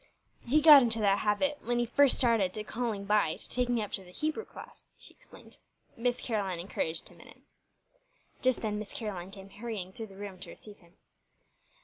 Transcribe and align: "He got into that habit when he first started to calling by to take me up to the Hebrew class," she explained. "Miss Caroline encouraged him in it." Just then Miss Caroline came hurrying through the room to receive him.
"He 0.47 0.61
got 0.61 0.81
into 0.81 0.97
that 0.97 1.19
habit 1.19 1.59
when 1.63 1.77
he 1.77 1.85
first 1.85 2.17
started 2.17 2.55
to 2.55 2.63
calling 2.63 3.05
by 3.05 3.35
to 3.35 3.47
take 3.47 3.69
me 3.69 3.83
up 3.83 3.91
to 3.91 4.03
the 4.03 4.09
Hebrew 4.09 4.45
class," 4.45 4.87
she 4.97 5.13
explained. 5.13 5.57
"Miss 5.95 6.19
Caroline 6.21 6.59
encouraged 6.59 7.09
him 7.09 7.21
in 7.21 7.27
it." 7.27 7.41
Just 8.41 8.63
then 8.63 8.79
Miss 8.79 8.89
Caroline 8.91 9.29
came 9.29 9.51
hurrying 9.51 9.93
through 9.93 10.07
the 10.07 10.17
room 10.17 10.39
to 10.39 10.49
receive 10.49 10.77
him. 10.79 10.93